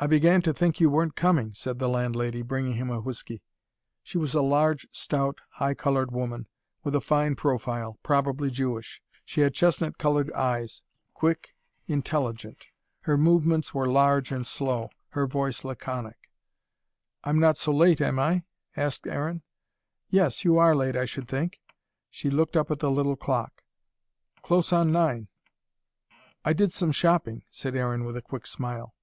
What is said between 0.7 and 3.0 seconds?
you weren't coming," said the landlady, bringing him a